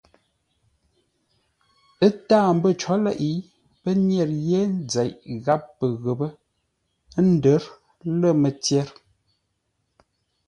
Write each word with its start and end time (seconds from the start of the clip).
Ə́ 2.05 2.11
táa 2.27 2.49
mbə́ 2.57 2.71
có 2.81 2.95
leʼé, 3.03 3.31
pə́ 3.81 3.93
nyə̂r 4.07 4.29
yé 4.49 4.59
nzeʼ 4.83 5.11
gháp 5.43 5.63
pə 5.77 5.85
ghəpə́ 6.03 6.31
ə́ 7.17 7.23
ndə̌r 7.33 7.63
lə̂ 8.19 8.31
mətyer. 8.41 8.87